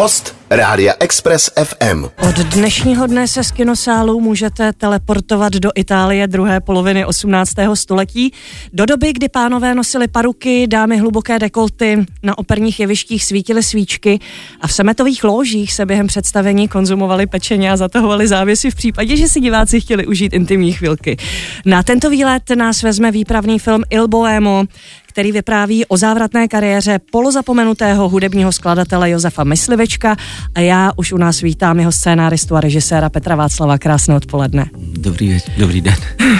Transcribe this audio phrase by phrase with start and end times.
[0.00, 2.04] Host Rádia Express FM.
[2.28, 7.52] Od dnešního dne se z kinosálu můžete teleportovat do Itálie druhé poloviny 18.
[7.74, 8.32] století,
[8.72, 14.18] do doby, kdy pánové nosili paruky, dámy hluboké dekolty, na operních jevištích svítily svíčky
[14.60, 19.28] a v semetových ložích se během představení konzumovali pečeně a zatahovali závěsy v případě, že
[19.28, 21.16] si diváci chtěli užít intimní chvilky.
[21.66, 24.64] Na tento výlet nás vezme výpravný film Il Boemo,
[25.10, 30.16] který vypráví o závratné kariéře polozapomenutého hudebního skladatele Josefa Myslivečka
[30.54, 33.78] a já už u nás vítám jeho scénáristu a režiséra Petra Václava.
[33.78, 34.70] Krásné odpoledne.
[34.78, 35.94] Dobrý, dobrý den.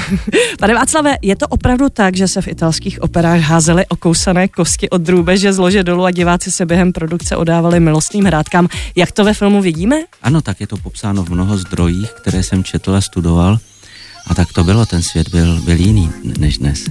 [0.61, 5.03] Pane Václave, je to opravdu tak, že se v italských operách házely okousané kosti od
[5.03, 8.69] drůbeže z lože dolů a diváci se během produkce odávali milostným hrádkám.
[8.97, 9.97] Jak to ve filmu vidíme?
[10.23, 13.59] Ano, tak je to popsáno v mnoho zdrojích, které jsem četl a studoval.
[14.27, 16.85] A tak to bylo, ten svět byl, byl jiný než dnes.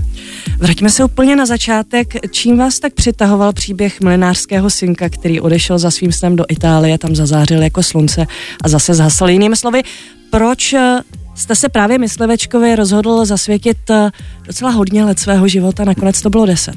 [0.57, 2.13] Vraťme se úplně na začátek.
[2.31, 7.15] Čím vás tak přitahoval příběh mlinářského synka, který odešel za svým snem do Itálie, tam
[7.15, 8.27] zazářil jako slunce
[8.63, 9.81] a zase zhasl jinými slovy?
[10.29, 10.99] Proč eh,
[11.35, 14.09] jste se právě Myslivečkovi rozhodl zasvětit eh,
[14.47, 16.75] docela hodně let svého života, nakonec to bylo deset?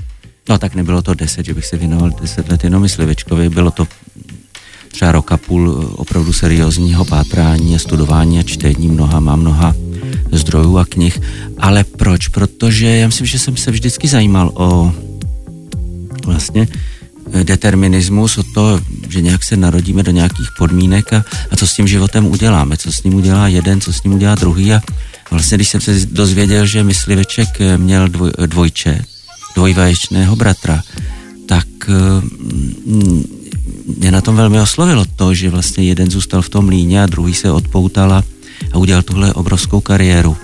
[0.49, 3.89] No tak nebylo to deset, že bych se věnoval deset let jenom Myslivečkovi, bylo to
[4.93, 9.75] třeba rok a půl eh, opravdu seriózního pátrání a studování a čtení mnoha, má mnoha
[10.33, 11.21] zdrojů a knih.
[11.59, 12.29] Ale proč?
[12.29, 14.93] Protože já myslím, že jsem se vždycky zajímal o
[16.25, 16.69] vlastně
[17.33, 21.75] eh, determinismus, o to, že nějak se narodíme do nějakých podmínek a, a co s
[21.75, 24.81] tím životem uděláme, co s ním udělá jeden, co s ním udělá druhý a
[25.31, 29.05] vlastně když jsem se dozvěděl, že mysliveček eh, měl dvoj, dvojče,
[29.55, 30.83] dvojvaječného bratra,
[31.47, 31.67] tak
[33.99, 37.35] mě na tom velmi oslovilo to, že vlastně jeden zůstal v tom líně a druhý
[37.35, 38.25] se odpoutal a,
[38.73, 40.37] a udělal tuhle obrovskou kariéru,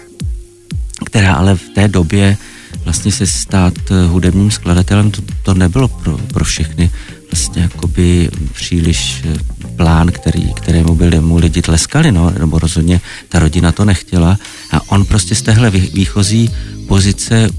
[1.04, 2.36] která ale v té době
[2.84, 6.90] vlastně se stát eh, hudebním skladatelem, to, to nebylo pro, pro všechny
[7.32, 9.38] vlastně jakoby příliš eh,
[9.76, 14.38] plán, který, kterému byli mu lidi tleskali, no, nebo rozhodně ta rodina to nechtěla
[14.72, 16.50] a on prostě z téhle výchozí
[16.88, 17.50] pozice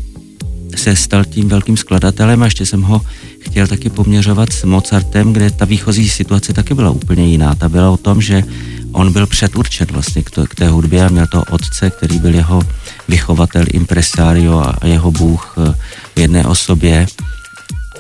[0.76, 3.02] se stal tím velkým skladatelem a ještě jsem ho
[3.40, 7.56] chtěl taky poměřovat s Mozartem, kde ta výchozí situace taky byla úplně jiná.
[7.56, 8.44] Ta byla o tom, že
[8.92, 12.36] on byl předurčen vlastně k, to, k té hudbě a měl to otce, který byl
[12.36, 12.62] jeho
[13.08, 15.74] vychovatel, impresario a jeho bůh eh,
[16.16, 17.08] v jedné osobě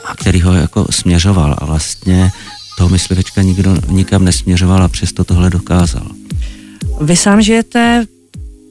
[0.05, 2.31] a který ho jako směřoval a vlastně
[2.77, 6.07] toho myslivečka nikdo nikam nesměřoval a přesto tohle dokázal.
[7.01, 8.05] Vy sám žijete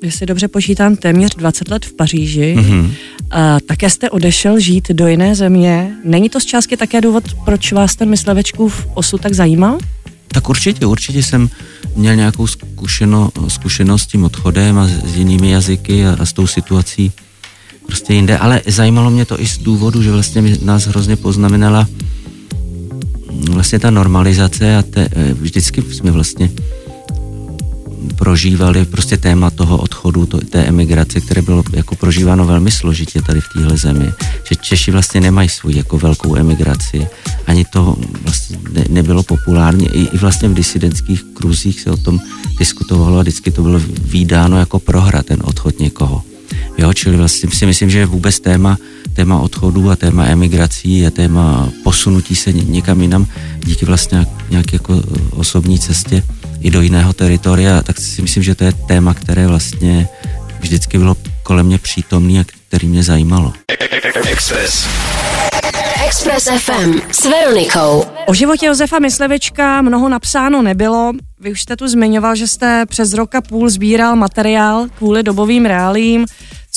[0.02, 2.56] jestli dobře počítám, téměř 20 let v Paříži.
[2.58, 2.90] Mm-hmm.
[3.30, 5.92] A také jste odešel žít do jiné země.
[6.04, 9.78] Není to z částky také důvod, proč vás ten myslevečkův osud tak zajímal?
[10.28, 11.48] Tak určitě, určitě jsem
[11.96, 16.46] měl nějakou zkušeno, zkušenost s tím odchodem a s jinými jazyky a, a s tou
[16.46, 17.12] situací
[17.86, 21.86] prostě jinde, ale zajímalo mě to i z důvodu, že vlastně nás hrozně poznamenala
[23.50, 26.50] vlastně ta normalizace a te, vždycky jsme vlastně
[28.16, 33.40] prožívali prostě téma toho odchodu, to, té emigrace, které bylo jako prožíváno velmi složitě tady
[33.40, 34.12] v téhle zemi.
[34.48, 37.06] Že Češi vlastně nemají svou jako velkou emigraci.
[37.46, 39.88] Ani to vlastně ne, nebylo populárně.
[39.88, 42.20] I, I vlastně v disidentských kruzích se o tom
[42.58, 46.22] diskutovalo a vždycky to bylo výdáno jako prohra, ten odchod někoho.
[46.78, 48.78] Jo, čili vlastně si myslím, že vůbec téma,
[49.18, 53.26] téma odchodu a téma emigrací a téma posunutí se někam jinam
[53.64, 56.22] díky vlastně nějak jako osobní cestě
[56.60, 60.08] i do jiného teritoria, tak si myslím, že to je téma, které vlastně
[60.60, 63.52] vždycky bylo kolem mě přítomný a který mě zajímalo.
[64.30, 64.86] Express.
[66.06, 68.04] Express FM s Veronikou.
[68.26, 71.12] O životě Josefa Myslevička mnoho napsáno nebylo.
[71.40, 76.26] Vy už jste tu zmiňoval, že jste přes roka půl sbíral materiál kvůli dobovým reálím,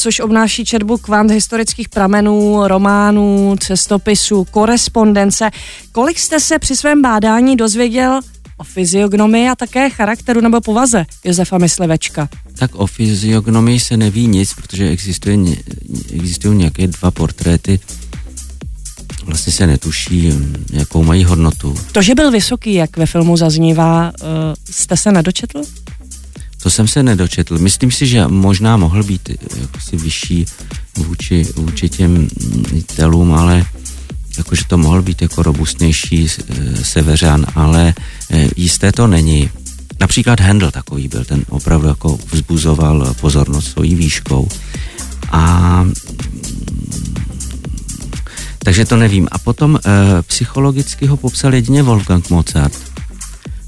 [0.02, 5.50] což obnáší četbu kvant historických pramenů, románů, cestopisů, korespondence.
[5.92, 8.20] Kolik jste se při svém bádání dozvěděl
[8.58, 12.30] o fyziognomii a také charakteru nebo povaze Josefa Myslivečka?
[12.56, 15.38] Tak o fyziognomii se neví nic, protože existuje,
[16.14, 17.80] existují nějaké dva portréty,
[19.26, 20.34] vlastně se netuší,
[20.74, 21.76] jakou mají hodnotu.
[21.92, 24.28] To, že byl vysoký, jak ve filmu zaznívá, uh,
[24.72, 25.62] jste se nedočetl?
[26.64, 27.58] To jsem se nedočetl.
[27.60, 29.30] Myslím si, že možná mohl být
[29.62, 30.46] jakosi vyšší
[30.98, 32.28] vůči, vůči těm
[32.96, 33.66] telům, ale
[34.38, 37.94] jakože to mohl být jako robustnější eh, seveřan, ale
[38.32, 39.50] eh, jisté to není.
[40.00, 44.48] Například Handel takový byl, ten opravdu jako vzbuzoval pozornost svojí výškou.
[45.32, 45.86] A
[48.64, 49.28] takže to nevím.
[49.32, 49.80] A potom e,
[50.22, 52.74] psychologicky ho popsal jedině Wolfgang Mozart.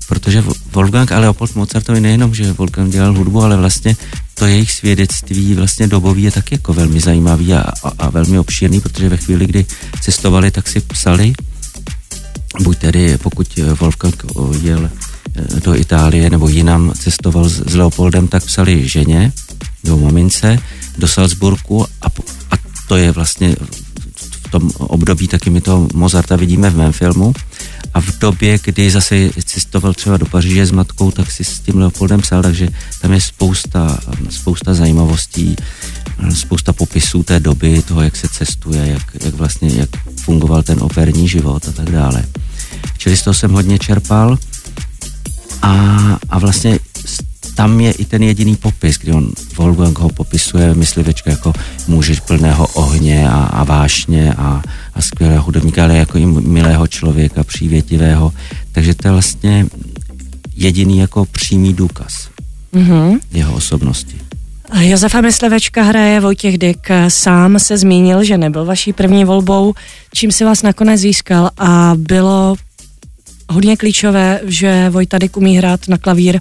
[0.08, 0.44] Protože
[0.74, 3.96] Wolfgang a Leopold Mozartovi nejenom, že Wolfgang dělal hudbu, ale vlastně
[4.34, 8.82] to jejich svědectví vlastně dobový je tak jako velmi zajímavý a, a, a velmi obšírný,
[8.82, 9.66] protože ve chvíli, kdy
[10.02, 11.34] cestovali, tak si psali.
[12.64, 14.26] Buď tedy, pokud Wolfgang
[14.62, 14.90] jel
[15.36, 19.32] eh, do Itálie nebo jinam cestoval s, s Leopoldem, tak psali ženě,
[19.84, 20.60] do mamince,
[20.98, 22.08] do Salzburgu a,
[22.52, 22.56] a
[22.88, 23.56] to je vlastně
[24.48, 27.34] v tom období taky my toho Mozarta vidíme v mém filmu,
[27.94, 31.78] a v době, kdy zase cestoval třeba do Paříže s matkou, tak si s tím
[31.78, 32.68] Leopoldem psal, takže
[33.02, 34.00] tam je spousta,
[34.30, 35.56] spousta zajímavostí,
[36.34, 39.90] spousta popisů té doby, toho, jak se cestuje, jak, jak vlastně, jak
[40.22, 42.26] fungoval ten operní život a tak dále.
[42.98, 44.38] Čili z toho jsem hodně čerpal
[45.62, 45.72] a,
[46.30, 46.80] a vlastně
[47.56, 51.54] tam je i ten jediný popis, kdy on Wolfgang ho popisuje myslivečka jako
[51.88, 54.62] muže plného ohně a, a vášně a,
[54.94, 58.34] a skvělého hudebníka, ale jako i milého člověka, přívětivého.
[58.72, 59.66] Takže to je vlastně
[60.56, 62.30] jediný jako přímý důkaz
[62.74, 63.20] mm-hmm.
[63.32, 64.16] jeho osobnosti.
[64.82, 66.88] Josefa Myslivečka hraje Vojtěch Dyk.
[67.08, 69.74] Sám se zmínil, že nebyl vaší první volbou,
[70.14, 72.56] čím si vás nakonec získal a bylo
[73.50, 76.40] hodně klíčové, že Vojta Dyk umí hrát na klavír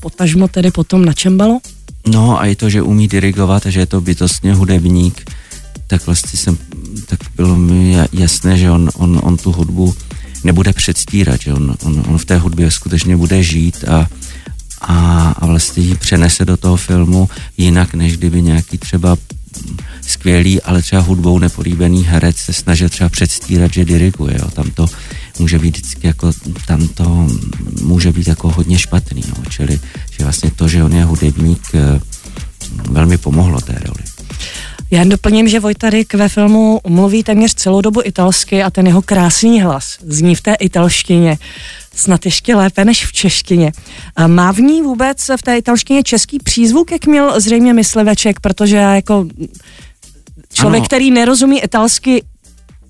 [0.00, 1.60] potažmo tedy potom na čembalo?
[2.06, 5.30] No a i to, že umí dirigovat a že je to bytostně hudebník,
[5.86, 6.58] tak vlastně jsem,
[7.06, 9.94] tak bylo mi jasné, že on, on, on tu hudbu
[10.44, 14.08] nebude předstírat, že on, on, on v té hudbě skutečně bude žít a,
[14.80, 19.16] a, a vlastně ji přenese do toho filmu jinak, než kdyby nějaký třeba
[20.00, 24.36] skvělý, ale třeba hudbou nepolíbený herec se snažil třeba předstírat, že diriguje.
[24.38, 24.50] Jo.
[24.50, 24.86] Tam to
[25.38, 26.32] může být vždycky jako,
[26.66, 27.28] tam to
[27.82, 29.22] může být jako hodně špatný.
[29.28, 29.42] Jo.
[29.48, 29.80] Čili
[30.18, 32.00] že vlastně to, že on je hudebník, eh,
[32.90, 34.02] velmi pomohlo té roli.
[34.90, 39.02] Já jen doplním, že Vojtarik ve filmu mluví téměř celou dobu italsky a ten jeho
[39.02, 41.38] krásný hlas zní v té italštině
[41.94, 43.72] snad ještě lépe než v češtině.
[44.26, 48.94] Má v ní vůbec v té italštině český přízvuk, jak měl zřejmě mysliveček, protože já
[48.94, 49.26] jako
[50.52, 50.86] člověk, ano.
[50.86, 52.22] který nerozumí italsky,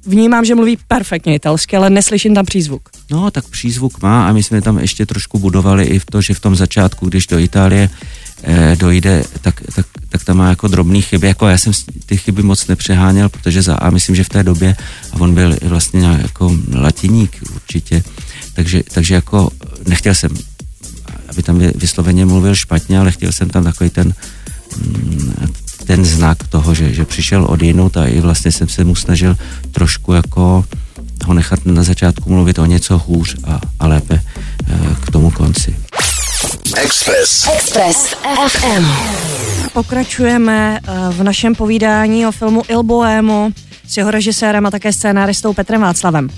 [0.08, 2.88] vnímám, že mluví perfektně italsky, ale neslyším tam přízvuk.
[3.10, 6.34] No, tak přízvuk má a my jsme tam ještě trošku budovali i v to, že
[6.34, 7.90] v tom začátku, když do Itálie
[8.43, 11.72] eh, dojde, tak, tak, tak tam má jako drobný chyby, jako já jsem
[12.06, 14.76] ty chyby moc nepřeháněl, protože za a myslím, že v té době,
[15.12, 18.02] a on byl vlastně jako latiník určitě,
[18.55, 19.50] takže, takže jako
[19.87, 20.31] nechtěl jsem,
[21.28, 24.14] aby tam vysloveně mluvil špatně, ale chtěl jsem tam takový ten,
[24.76, 25.34] mm,
[25.88, 29.37] ten znak toho, že, že přišel od jinut a i vlastně jsem se mu snažil
[29.73, 30.64] trošku jako
[31.25, 34.75] ho nechat na začátku mluvit o něco hůř a, a lépe eh,
[35.06, 35.76] k tomu konci.
[36.76, 37.49] Express.
[37.55, 38.14] Express
[38.49, 38.85] FM.
[39.73, 43.50] Pokračujeme eh, v našem povídání o filmu Il Bohemo
[43.87, 46.29] s jeho režisérem a také scénáristou Petrem Václavem.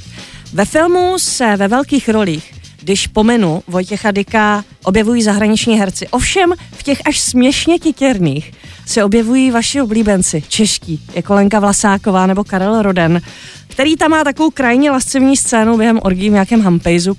[0.53, 6.09] Ve filmu se ve velkých rolích, když pomenu Vojtěcha Dyka, objevují zahraniční herci.
[6.09, 8.53] Ovšem v těch až směšně titěrných
[8.91, 13.21] se objevují vaši oblíbenci, čeští, jako Lenka Vlasáková nebo Karel Roden,
[13.69, 17.13] který tam má takovou krajně lascivní scénu během orgí v nějakém hampejzu.
[17.13, 17.17] Uh,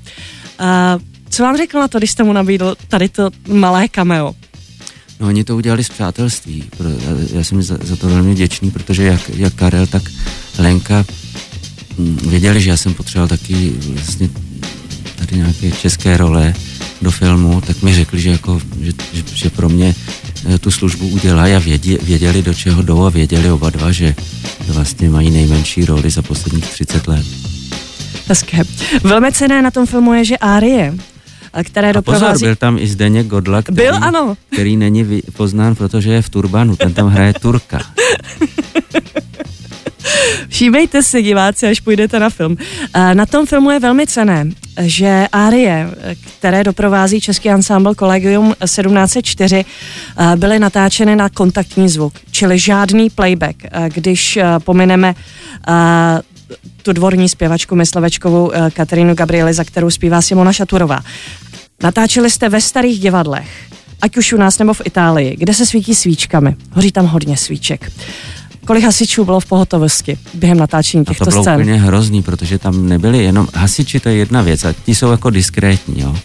[1.29, 4.33] co vám řekl na to, když jste mu nabídl tady to malé cameo?
[5.19, 6.63] No oni to udělali z přátelství.
[7.33, 10.03] Já, jsem za, za to velmi vděčný, protože jak, jak Karel, tak
[10.59, 11.05] Lenka
[11.97, 14.29] Mm, věděli, že já jsem potřeboval taky vlastně
[15.15, 16.53] tady nějaké české role
[17.01, 19.95] do filmu, tak mi řekli, že, jako, že, že, že pro mě
[20.49, 24.15] eh, tu službu udělají a vědě, věděli, do čeho jdou a věděli oba dva, že
[24.67, 27.25] vlastně mají nejmenší roli za posledních 30 let.
[28.27, 28.63] Hezké.
[29.03, 30.93] Velmi cené na tom filmu je, že Árie,
[31.63, 32.33] které doprovází...
[32.33, 34.37] pozor, byl tam i Zdeněk Godla, který, byl, ano.
[34.53, 37.81] který není poznán, protože je v turbanu, ten tam hraje Turka.
[40.47, 42.57] Všímejte si, diváci, až půjdete na film.
[43.13, 44.45] Na tom filmu je velmi cené,
[44.81, 45.89] že árie,
[46.37, 49.65] které doprovází český ansámbl Collegium 1704,
[50.35, 53.55] byly natáčeny na kontaktní zvuk, čili žádný playback.
[53.93, 55.15] Když pomineme
[56.81, 60.99] tu dvorní zpěvačku Myslevečkovou Katerínu Gabrieli, za kterou zpívá Simona Šaturová.
[61.83, 63.47] Natáčeli jste ve starých divadlech,
[64.01, 66.55] ať už u nás nebo v Itálii, kde se svítí svíčkami.
[66.71, 67.91] Hoří tam hodně svíček
[68.65, 71.25] kolik hasičů bylo v pohotovosti během natáčení těchto scén?
[71.25, 71.61] To bylo scén.
[71.61, 75.29] úplně hrozný, protože tam nebyli jenom hasiči, to je jedna věc a ti jsou jako
[75.29, 76.15] diskrétní, jo.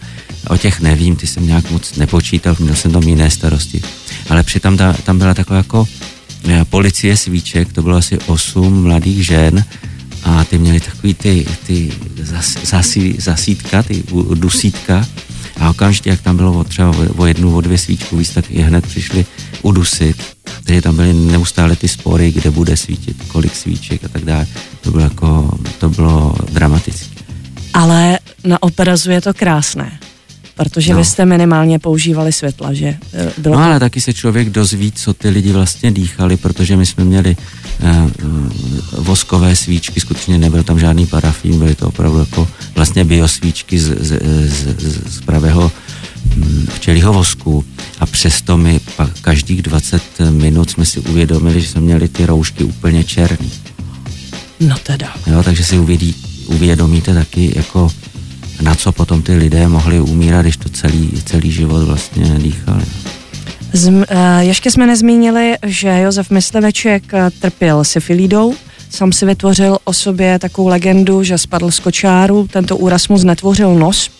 [0.49, 3.83] O těch nevím, ty jsem nějak moc nepočítal, měl jsem tam jiné starosti.
[4.29, 5.89] Ale přitom ta, tam byla taková jako
[6.49, 9.65] eh, policie svíček, to bylo asi osm mladých žen
[10.25, 14.03] a ty měli takový ty, ty zas, zasí, zasítka, ty
[14.35, 15.07] dusítka
[15.61, 18.87] a okamžitě, jak tam bylo třeba o jednu, o dvě svíčku víc, tak je hned
[18.87, 19.27] přišli
[19.63, 20.17] udusit.
[20.65, 24.47] Takže tam byly neustále ty spory, kde bude svítit, kolik svíček a tak dále.
[24.81, 27.17] To bylo jako, to bylo dramatické.
[27.75, 29.99] Ale na obrazu je to krásné.
[30.57, 30.99] Protože no.
[30.99, 32.97] vy jste minimálně používali světla, že?
[33.13, 36.87] Eh, bylo no ale taky se člověk dozví, co ty lidi vlastně dýchali, protože my
[36.87, 37.37] jsme měli
[37.83, 38.11] uh,
[38.99, 44.21] voskové svíčky, skutečně nebyl tam žádný parafín, byly to opravdu jako vlastně biosvíčky z, z,
[44.49, 45.73] z, z, pravého
[46.37, 47.65] hm, včelího vosku
[48.01, 52.65] a přesto my pak každých 20 minut jsme si uvědomili, že jsme měli ty roušky
[52.65, 53.53] úplně černý.
[54.61, 55.15] No teda.
[55.27, 56.15] Jo, takže si uvědí,
[56.47, 57.89] uvědomíte taky, jako
[58.63, 62.85] na co potom ty lidé mohli umírat, když to celý, celý život vlastně dýchali.
[63.73, 64.05] Z, uh,
[64.39, 68.55] ještě jsme nezmínili, že Josef Mysleveček eh, trpěl syfilídou,
[68.91, 73.75] Sam si vytvořil o sobě takovou legendu, že spadl z kočáru, tento úraz mu znetvořil
[73.75, 74.11] nos.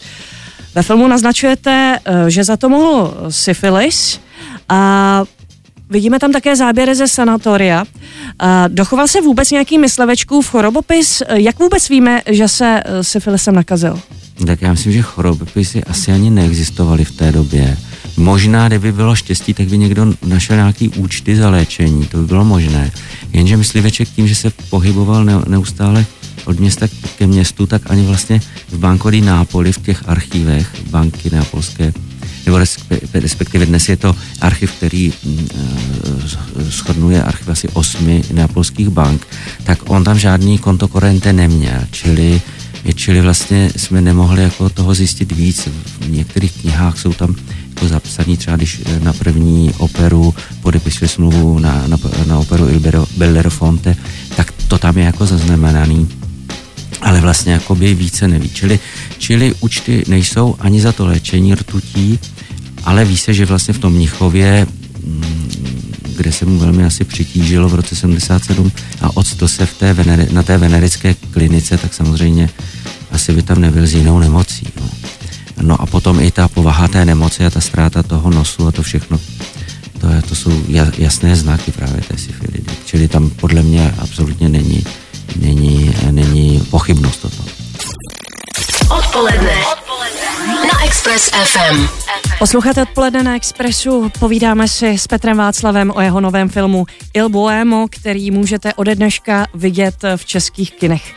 [0.75, 4.21] Ve filmu naznačujete, eh, že za to mohl syfilis
[4.69, 5.25] a
[5.91, 7.85] Vidíme tam také záběry ze sanatoria.
[8.69, 11.23] Dochoval se vůbec nějaký myslevečkův chorobopis?
[11.33, 14.01] Jak vůbec víme, že se syfilisem nakazil?
[14.45, 17.77] Tak já myslím, že chorobopisy asi ani neexistovaly v té době.
[18.17, 22.45] Možná, kdyby bylo štěstí, tak by někdo našel nějaký účty za léčení, to by bylo
[22.45, 22.93] možné.
[23.33, 26.07] Jenže mysliveček tím, že se pohyboval neustále
[26.45, 26.87] od města
[27.19, 31.93] ke městu, tak ani vlastně v bankodí Nápoli, v těch archívech banky nápolské,
[32.47, 32.59] nebo
[33.15, 39.27] respektive dnes je to archiv, který mm, eh, shodnuje archiv asi osmi neapolských bank,
[39.65, 42.41] tak on tam žádný kontokorente neměl, čili
[42.95, 45.69] čili vlastně jsme nemohli jako toho zjistit víc.
[46.01, 47.35] V některých knihách jsou tam
[47.69, 53.07] jako zapsaný třeba, když eh, na první operu podepisuje smlouvu na, na, na operu Il
[53.17, 53.97] Bellerofonte,
[54.37, 56.09] tak to tam je jako zaznamenaný
[57.01, 58.51] ale vlastně jako by více neví.
[58.51, 58.81] Čili,
[59.19, 62.19] čili účty nejsou ani za to léčení rtutí,
[62.85, 64.67] ale ví se, že vlastně v tom Mnichově
[65.05, 65.51] mm,
[66.17, 70.29] kde se mu velmi asi přitížilo v roce 77 a odsto se v té veneri,
[70.33, 72.51] na té venerické klinice, tak samozřejmě
[73.11, 74.67] asi by tam nebyl s jinou nemocí.
[74.81, 74.91] No.
[75.63, 78.83] no a potom i ta povaha té nemoci a ta ztráta toho nosu a to
[78.83, 79.21] všechno,
[80.01, 80.63] to, je, to jsou
[80.99, 82.65] jasné znaky právě té syfilidy.
[82.85, 84.85] Čili tam podle mě absolutně není,
[85.37, 87.66] není, není pochybnost o tom.
[88.91, 89.57] Odpoledne.
[89.73, 90.27] Odpoledne.
[90.47, 91.89] Na Express FM.
[92.39, 97.87] Posloucháte odpoledne na Expressu, povídáme si s Petrem Václavem o jeho novém filmu Il Boemo,
[97.91, 101.15] který můžete ode dneška vidět v českých kinech.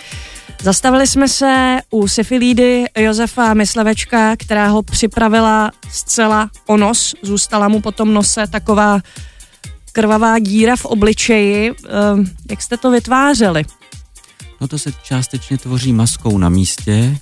[0.61, 7.15] Zastavili jsme se u syfilídy Josefa Myslevečka, která ho připravila zcela o nos.
[7.21, 8.99] Zůstala mu potom nose taková
[9.91, 11.71] krvavá díra v obličeji.
[11.71, 13.63] Ehm, jak jste to vytvářeli?
[14.61, 17.17] No to se částečně tvoří maskou na místě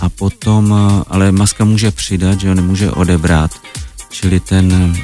[0.00, 0.74] a potom,
[1.06, 3.50] ale maska může přidat, že ho nemůže odebrat.
[4.10, 4.96] Čili ten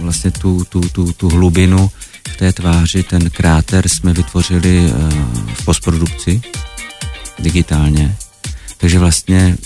[0.00, 1.90] vlastně tu, tu, tu, tu hlubinu
[2.28, 4.92] v té tváři, ten kráter jsme vytvořili eh,
[5.54, 6.42] v postprodukci
[7.38, 8.16] digitálně.
[8.76, 9.56] Takže vlastně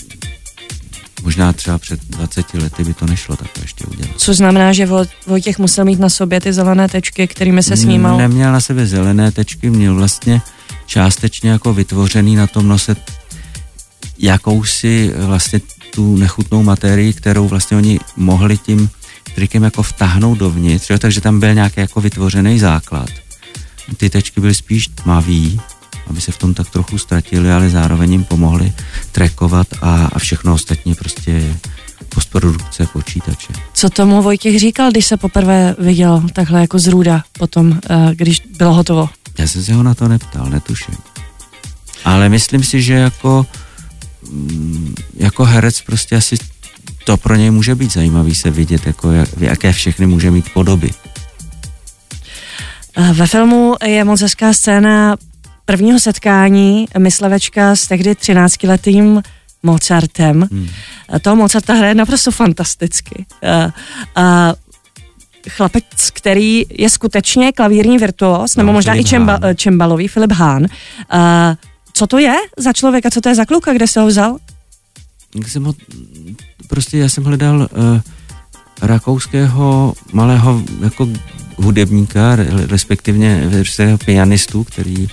[1.23, 4.11] možná třeba před 20 lety by to nešlo takhle ještě udělat.
[4.17, 4.89] Co znamená, že
[5.27, 8.17] Vojtěch musel mít na sobě ty zelené tečky, kterými se snímal?
[8.17, 10.41] Neměl na sebe zelené tečky, měl vlastně
[10.85, 12.95] částečně jako vytvořený na tom nose
[14.19, 15.61] jakousi vlastně
[15.93, 18.89] tu nechutnou materii, kterou vlastně oni mohli tím
[19.35, 23.09] trikem jako vtáhnout dovnitř, jo, takže tam byl nějaký jako vytvořený základ.
[23.97, 25.61] Ty tečky byly spíš tmavý,
[26.09, 28.73] aby se v tom tak trochu ztratili, ale zároveň jim pomohli
[29.11, 31.55] trekovat a, a všechno ostatní prostě
[32.09, 33.53] postprodukce počítače.
[33.73, 38.73] Co tomu Vojtěch říkal, když se poprvé viděl takhle jako zrůda potom, eh, když bylo
[38.73, 39.09] hotovo?
[39.37, 40.95] Já jsem se ho na to neptal, netuším.
[42.05, 43.45] Ale myslím si, že jako,
[45.13, 46.37] jako herec prostě asi
[47.03, 50.89] to pro něj může být zajímavý se vidět, jako jak, jaké všechny může mít podoby.
[52.97, 55.15] Eh, ve filmu je moc hezká scéna
[55.65, 59.21] prvního setkání myslevečka s tehdy 13-letým
[59.63, 60.47] Mozartem.
[60.51, 60.67] Hmm.
[61.21, 63.25] Toho Mozarta hraje naprosto fantasticky.
[63.43, 63.73] A,
[64.15, 64.53] a
[65.49, 70.65] chlapec, který je skutečně klavírní virtuos, nebo no, možná Filip i čemba, čembalový, Filip Hán.
[71.09, 71.55] A,
[71.97, 74.37] co to je za člověka, co to je za kluka, kde se ho vzal?
[75.47, 75.73] Jsem ho,
[76.67, 77.67] prostě já jsem hledal uh,
[78.81, 81.09] rakouského malého jako
[81.55, 82.35] hudebníka,
[82.69, 83.41] respektive
[84.05, 85.07] pianistu, který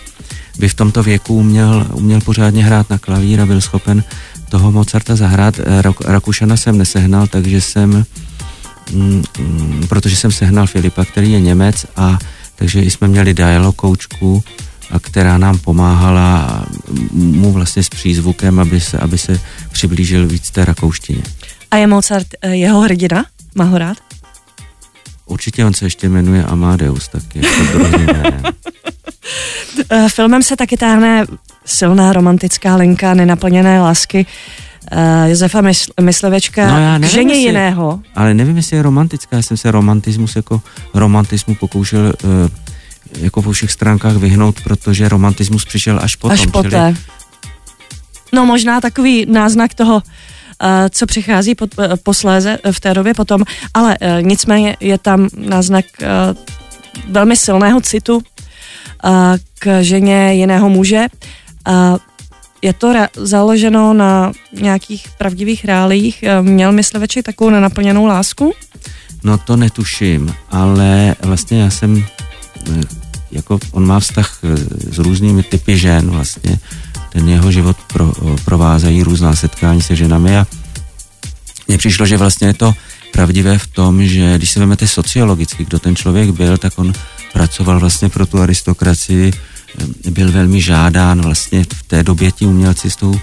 [0.59, 4.05] by v tomto věku uměl, uměl pořádně hrát na klavír a byl schopen
[4.49, 5.59] toho Mozarta zahrát.
[5.59, 8.05] Eh, Rakušana jsem nesehnal, takže jsem,
[8.93, 12.19] mm, mm, protože jsem sehnal Filipa, který je Němec a
[12.55, 14.45] takže jsme měli dialog koučku,
[15.03, 16.65] která nám pomáhala
[17.13, 19.41] mu vlastně s přízvukem, aby se, aby se
[19.73, 21.23] přiblížil víc té rakouštině.
[21.71, 23.25] A je Mozart eh, jeho hrdina?
[23.55, 23.97] Má ho rád?
[25.27, 27.41] Určitě on se ještě jmenuje Amadeus, taky.
[27.47, 27.89] Jako
[30.09, 31.27] Filmem se taky táhne
[31.67, 34.27] silná romantická linka nenaplněné lásky
[34.93, 34.99] uh,
[35.31, 38.01] Josefa Mysl- Myslivečka No já k nevím, ženě jestli- jiného.
[38.15, 39.37] Ale nevím, jestli je romantická.
[39.37, 40.63] Já jsem se romantismus jako
[40.95, 42.31] romantismu pokoušel uh,
[43.19, 46.35] jako po všech stránkách vyhnout, protože romantismus přišel až potom.
[46.35, 46.95] Až čili- poté.
[48.33, 50.03] No možná takový náznak toho,
[50.63, 53.43] eh, co přichází pod, eh, posléze eh, v té době potom,
[53.75, 55.85] ale nicméně je tam náznak
[57.09, 58.23] velmi silného citu
[59.59, 61.07] k ženě jiného muže.
[62.63, 66.25] Je to re- založeno na nějakých pravdivých reálích.
[66.43, 68.53] Měl mysliveček takovou nenaplněnou lásku?
[69.25, 72.05] No to netuším, ale vlastně já jsem,
[73.33, 74.57] jako on má vztah eh,
[74.95, 76.59] s různými typy žen vlastně,
[77.13, 78.13] ten jeho život pro,
[78.45, 80.47] provázají různá setkání se ženami a
[81.69, 82.75] mně přišlo, že vlastně je to
[83.13, 86.93] pravdivé v tom, že když se vezmete sociologicky, kdo ten člověk byl, tak on
[87.33, 92.91] pracoval vlastně pro tu aristokracii, eh, byl velmi žádán vlastně v té době ti umělci
[92.91, 93.21] s tou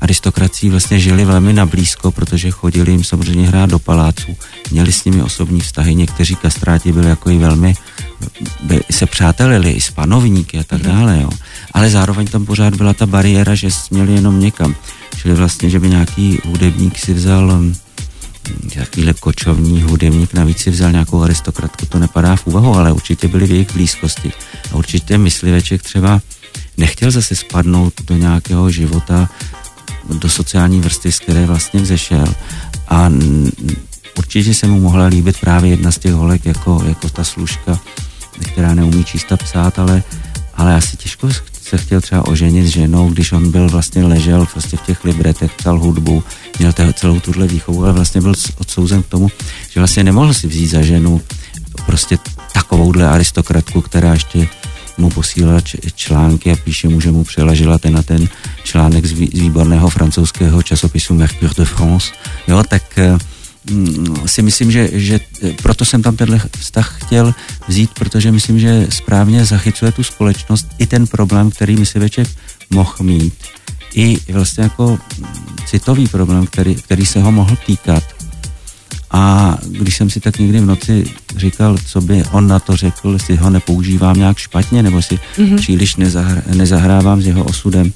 [0.00, 4.36] aristokracií vlastně žili velmi nablízko, protože chodili jim samozřejmě hrát do paláců,
[4.70, 7.74] měli s nimi osobní vztahy, někteří kastráti byli jako i velmi,
[8.62, 11.30] by, se přátelili i s panovníky a tak dále, jo.
[11.72, 14.74] Ale zároveň tam pořád byla ta bariéra, že směli jenom někam.
[15.16, 17.74] Čili vlastně, že by nějaký hudebník si vzal hm,
[18.74, 23.46] takovýhle kočovní hudebník navíc si vzal nějakou aristokratku, to nepadá v úvahu, ale určitě byli
[23.46, 24.32] v jejich blízkosti.
[24.72, 26.20] A určitě mysliveček třeba
[26.76, 29.28] nechtěl zase spadnout do nějakého života,
[30.10, 32.34] do sociální vrstvy, z které vlastně vzešel.
[32.88, 33.10] A
[34.18, 37.80] určitě se mu mohla líbit právě jedna z těch holek, jako, jako ta služka,
[38.40, 40.02] která neumí číst a psát, ale,
[40.54, 41.28] ale asi těžko
[41.62, 45.52] se chtěl třeba oženit s ženou, když on byl vlastně ležel prostě v těch libretech,
[45.52, 46.24] psal hudbu,
[46.58, 49.30] měl celou tuhle výchovu, ale vlastně byl odsouzen k tomu,
[49.70, 51.20] že vlastně nemohl si vzít za ženu
[51.86, 52.18] prostě
[52.52, 54.48] takovouhle aristokratku, která ještě
[54.98, 58.28] mu posílala č- články a píše mu, že mu přeložila ten a ten
[58.64, 62.12] článek z, vý, z výborného francouzského časopisu Mercure de France.
[62.48, 63.18] Jo, tak eh,
[63.70, 67.34] mm, si myslím, že, že eh, proto jsem tam tenhle vztah chtěl
[67.68, 72.28] vzít, protože myslím, že správně zachycuje tu společnost i ten problém, který mysliveček
[72.70, 73.34] mohl mít,
[73.94, 75.26] i vlastně jako mm,
[75.66, 78.21] citový problém, který, který se ho mohl týkat.
[79.12, 81.04] A když jsem si tak někdy v noci
[81.36, 85.56] říkal, co by on na to řekl, jestli ho nepoužívám nějak špatně, nebo si mm-hmm.
[85.56, 87.92] příliš nezahr- nezahrávám s jeho osudem,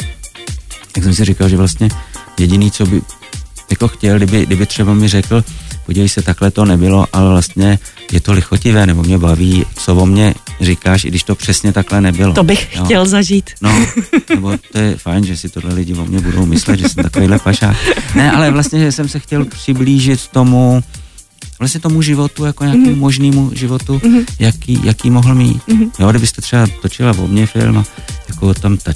[0.92, 1.88] tak jsem si říkal, že vlastně
[2.38, 3.02] jediný, co by
[3.70, 5.44] jako chtěl, kdyby, kdyby třeba mi řekl,
[5.86, 7.78] podívej se, takhle to nebylo, ale vlastně
[8.12, 12.00] je to lichotivé, nebo mě baví, co o mě říkáš, i když to přesně takhle
[12.00, 12.34] nebylo.
[12.34, 12.84] To bych Jo.
[12.84, 13.50] chtěl zažít.
[13.60, 13.86] No,
[14.30, 17.38] nebo to je fajn, že si tohle lidi o mě budou myslet, že jsem takovýhle
[17.38, 17.76] pašák.
[18.14, 20.82] Ne, ale vlastně, že jsem se chtěl přiblížit tomu,
[21.58, 22.98] vlastně tomu životu, jako nějakému mm-hmm.
[22.98, 24.24] možnému životu, mm-hmm.
[24.38, 25.62] jaký, jaký mohl mít.
[25.68, 25.90] Mm-hmm.
[25.98, 27.84] Jo, kdybyste třeba točila o mně film a
[28.28, 28.92] jako tam ta,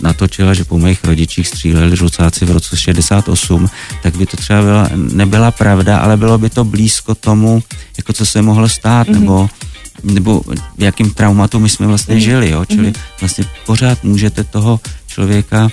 [0.00, 3.68] natočila, že po mých rodičích stříleli žlucáci v roce 68,
[4.02, 7.62] tak by to třeba byla, nebyla pravda, ale bylo by to blízko tomu,
[7.96, 9.20] jako co se mohlo stát, mm-hmm.
[9.20, 9.48] nebo
[10.04, 10.40] nebo
[10.78, 12.20] v jakým traumatu my jsme vlastně mm.
[12.20, 12.64] žili, jo?
[12.64, 15.68] čili vlastně pořád můžete toho člověka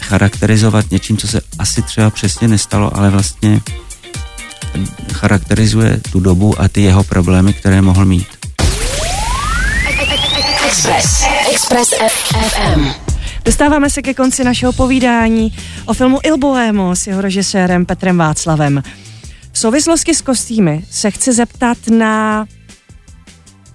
[0.00, 3.60] charakterizovat něčím, co se asi třeba přesně nestalo, ale vlastně
[5.12, 8.26] charakterizuje tu dobu a ty jeho problémy, které mohl mít.
[10.66, 11.24] Express.
[11.52, 12.88] Express FM.
[13.44, 15.56] Dostáváme se ke konci našeho povídání
[15.86, 18.82] o filmu Il Bohemo s jeho režisérem Petrem Václavem.
[19.52, 22.46] V souvislosti s kostýmy se chci zeptat na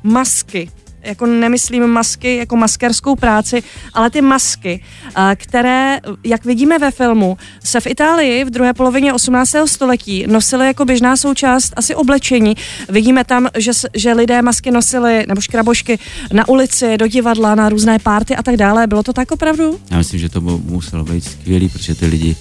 [0.04, 0.70] masky.
[1.08, 4.84] Jako nemyslím masky jako maskerskou práci, ale ty masky,
[5.16, 9.56] a, které, jak vidíme ve filmu, se v Itálii v druhé polovině 18.
[9.66, 12.56] století nosily jako běžná součást asi oblečení.
[12.90, 16.00] Vidíme tam, že, že lidé masky nosili, nebo škrabošky,
[16.34, 18.88] na ulici, do divadla, na různé párty a tak dále.
[18.88, 19.80] Bylo to tak opravdu?
[19.92, 22.36] Já myslím, že to muselo být skvělý, protože ty lidi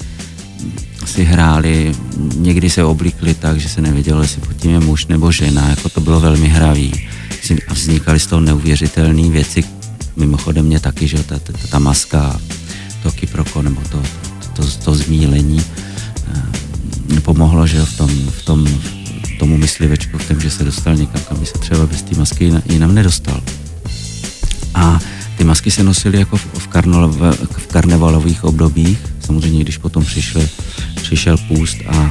[1.06, 1.92] si hráli,
[2.34, 5.88] někdy se oblikli tak, že se nevědělo, jestli pod tím je muž nebo žena, jako
[5.88, 6.92] to bylo velmi hravý.
[7.68, 9.64] A vznikaly z toho neuvěřitelné věci,
[10.16, 12.40] mimochodem mě taky, že ta, ta, ta maska,
[13.02, 14.02] to kyproko, nebo to,
[14.56, 15.62] to, to, to zmílení
[17.16, 18.68] eh, pomohlo, že v tom, v tom
[19.38, 22.44] tomu myslivečku, v tom, že se dostal někam, kam by se třeba bez té masky
[22.44, 23.40] jina- jinam nedostal.
[24.74, 25.00] A
[25.38, 30.48] ty masky se nosily jako v, v, karnolove, v karnevalových obdobích, samozřejmě když potom přišel,
[30.94, 32.10] přišel půst a,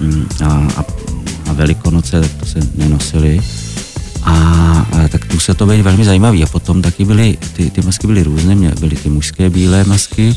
[0.00, 0.84] mm, a, a,
[1.50, 3.40] a velikonoce, tak to se nenosily.
[4.22, 4.32] A,
[4.92, 6.42] a tak muselo to být velmi zajímavý.
[6.42, 10.36] A potom taky byly, ty, ty masky byly různé, byly ty mužské bílé masky,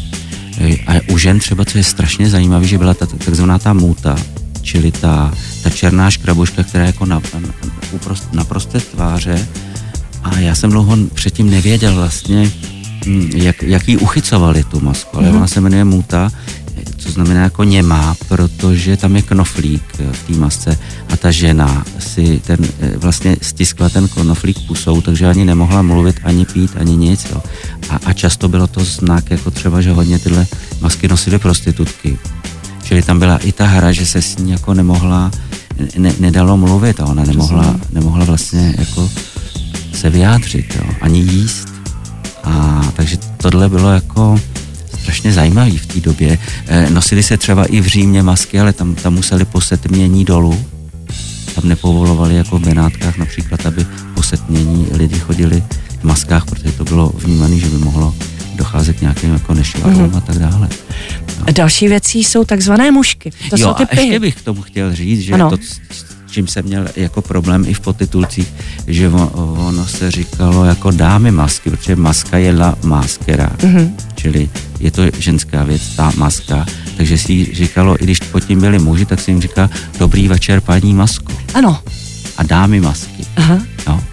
[0.58, 4.16] e, a u žen třeba, co je strašně zajímavé, že byla ta takzvaná ta muta,
[4.62, 7.54] čili ta, ta černá škraboška, která je jako na, na,
[7.92, 9.48] uprost, na prosté tváře,
[10.24, 12.52] a já jsem dlouho předtím nevěděl vlastně,
[13.06, 16.32] mm, jak, jak jí uchycovali tu masku, ale ona se jmenuje Muta,
[17.02, 22.42] co znamená jako němá, protože tam je knoflík v té masce a ta žena si
[22.46, 27.28] ten, eh, vlastně stiskla ten knoflík pusou, takže ani nemohla mluvit, ani pít, ani nic.
[27.32, 27.42] Jo.
[27.90, 30.48] A, a často bylo to znak, jako třeba, že hodně tyhle
[30.82, 32.18] masky nosily prostitutky.
[32.84, 35.32] Čili tam byla i ta hra, že se s ní jako nemohla,
[35.98, 39.10] ne, nedalo mluvit a ona nemohla, nemohla vlastně jako
[39.94, 41.68] se vyjádřit, jo, ani jíst.
[42.44, 44.40] A takže tohle bylo jako
[45.12, 46.38] strašně zajímavý v té době.
[46.68, 50.66] E, nosili se třeba i v Římě masky, ale tam, tam museli po setmění dolů.
[51.56, 55.64] Tam nepovolovali jako v Benátkách například, aby po setmění lidi chodili
[56.00, 58.16] v maskách, protože to bylo vnímané, že by mohlo
[58.56, 60.18] docházet k nějakým jako nešvarům mm-hmm.
[60.18, 60.70] a tak dále.
[61.40, 61.54] No.
[61.54, 63.32] Další věcí jsou takzvané mušky.
[63.32, 65.50] To jo, jsou ty a ještě bych k tomu chtěl říct, že ano.
[65.50, 65.58] to,
[66.32, 68.54] čím jsem měl jako problém i v potitulcích,
[68.88, 73.92] že ono se říkalo jako dámy masky, protože maska je la maskera, mm-hmm.
[74.16, 76.66] čili je to ženská věc, ta maska,
[76.98, 80.62] takže si říkalo, i když pod tím byli muži, tak si jim říká dobrý večer,
[80.62, 81.34] paní masko.
[81.54, 81.80] Ano.
[82.38, 83.26] A dámy masky.
[83.36, 83.60] Aha.
[83.88, 84.04] No.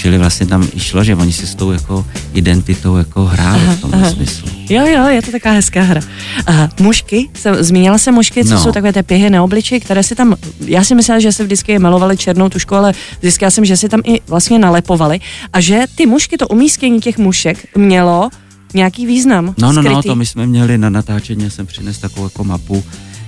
[0.00, 3.80] Čili vlastně tam šlo, že oni si s tou jako identitou jako hráli aha, v
[3.80, 4.48] tom smyslu.
[4.70, 6.00] Jo, jo, je to taková hezká hra.
[6.46, 8.60] Aha, mušky, jsem, zmínila se mušky, co no.
[8.60, 11.78] jsou takové ty pěhy na obliči, které si tam, já si myslela, že se vždycky
[11.78, 15.20] malovali černou tušku, ale zjistila jsem, že si tam i vlastně nalepovali
[15.52, 18.30] a že ty mušky, to umístění těch mušek mělo
[18.74, 19.54] nějaký význam.
[19.58, 22.84] No, no, no, to my jsme měli na natáčení, jsem přinesl takovou jako mapu,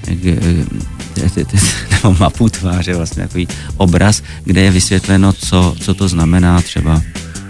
[1.90, 7.02] nebo mapu tváře, vlastně takový obraz, kde je vysvětleno, co, co to znamená třeba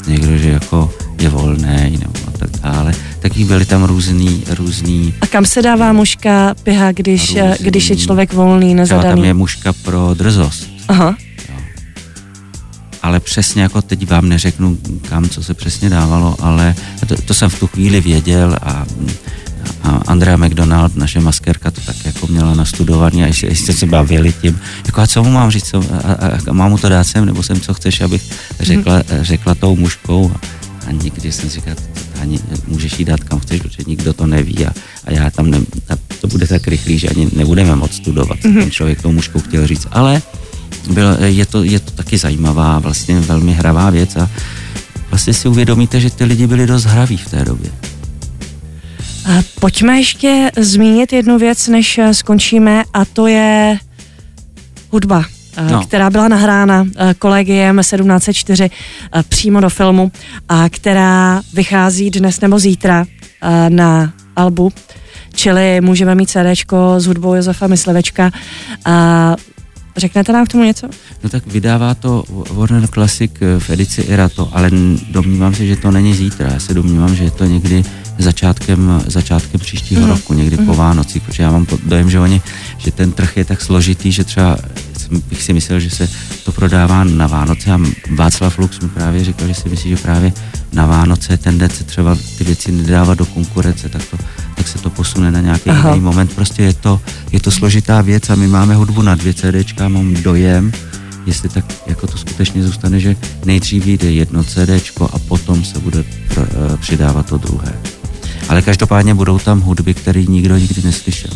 [0.06, 2.94] někdo, že jako je volný nebo a tak dále.
[3.20, 5.14] Taky byly tam různý, různý...
[5.20, 9.08] A kam se dává muška piha, když, různý, když je člověk volný, nezadaný?
[9.08, 10.70] Tam je muška pro drzost.
[10.88, 11.16] Aha.
[13.02, 16.74] Ale přesně jako teď vám neřeknu, kam, co se přesně dávalo, ale
[17.06, 18.86] to, to jsem v tu chvíli věděl a
[20.06, 24.60] Andrea McDonald, naše maskerka, to tak jako měla nastudovaný a ještě, ještě se bavili tím,
[24.86, 27.24] jako a co mu mám říct, co, a, a, a mám mu to dát sem,
[27.24, 28.22] nebo sem, co chceš, abych
[28.60, 30.32] řekla, řekla tou mužkou
[30.86, 31.74] a nikdy jsem říkal,
[32.20, 34.72] ani můžeš jí dát kam chceš, protože nikdo to neví a,
[35.04, 38.48] a já tam ne, a to bude tak rychlý, že ani nebudeme moc studovat, co
[38.48, 38.60] mm-hmm.
[38.60, 40.22] ten člověk tou mužkou chtěl říct, ale
[40.90, 44.30] byl, je, to, je to taky zajímavá, vlastně velmi hravá věc a
[45.10, 47.70] vlastně si uvědomíte, že ty lidi byli dost hraví v té době.
[49.60, 53.78] Pojďme ještě zmínit jednu věc, než eh, skončíme, a to je
[54.90, 55.24] hudba.
[55.56, 55.82] Eh, no.
[55.82, 58.70] která byla nahrána eh, kolegiem 1704
[59.28, 60.12] přímo do filmu
[60.48, 63.04] a která vychází dnes nebo zítra
[63.68, 64.72] na albu,
[65.34, 68.30] čili můžeme mít CD s hudbou Josefa Myslevečka.
[68.84, 69.36] A
[69.96, 70.88] řeknete nám k tomu něco?
[71.24, 74.70] No tak vydává to Warner Classic v edici Erato, ale
[75.10, 76.48] domnívám se, že to není zítra.
[76.52, 77.84] Já se domnívám, že je to někdy
[78.18, 80.08] začátkem, začátkem příštího mm.
[80.08, 80.66] roku, někdy mm.
[80.66, 82.42] po Vánocích, protože já mám dojem, že oni,
[82.78, 84.58] že ten trh je tak složitý, že třeba
[85.28, 86.08] bych si myslel, že se
[86.44, 87.80] to prodává na Vánoce a
[88.14, 90.32] Václav Lux mi právě říkal, že si myslí, že právě
[90.72, 94.16] na Vánoce je tendence třeba ty věci nedávat do konkurence, tak, to,
[94.54, 95.88] tak se to posune na nějaký Aha.
[95.88, 96.34] jiný moment.
[96.34, 97.00] Prostě je to,
[97.32, 100.72] je to složitá věc a my máme hudbu na dvě CDčka, mám dojem,
[101.26, 106.04] jestli tak jako to skutečně zůstane, že nejdřív vyjde jedno CDčko a potom se bude
[106.28, 107.74] pr- eh, přidávat to druhé.
[108.48, 111.30] Ale každopádně budou tam hudby, které nikdo nikdy neslyšel.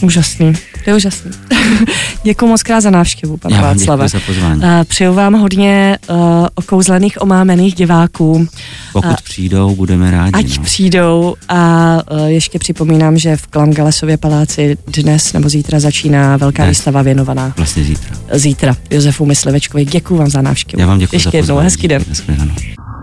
[0.00, 0.52] Úžasný,
[0.84, 1.30] to je úžasný.
[2.22, 4.08] děkuji moc krát za návštěvu, pane Já Václave.
[4.08, 4.62] za pozvání.
[4.62, 6.16] Uh, přeju vám hodně uh,
[6.54, 8.48] okouzlených, omámených diváků.
[8.92, 10.32] Pokud uh, přijdou, budeme rádi.
[10.32, 10.64] Ať no.
[10.64, 16.62] přijdou a uh, ještě připomínám, že v Klam Galesově paláci dnes nebo zítra začíná velká
[16.62, 16.68] ne.
[16.68, 17.54] výstava věnovaná.
[17.56, 18.16] Vlastně zítra.
[18.32, 18.76] Zítra.
[18.90, 19.84] Josefu Myslevečkovi.
[19.84, 20.80] Děkuji vám za návštěvu.
[20.80, 22.04] Já vám děkuji Ještě za jednou, hezký den.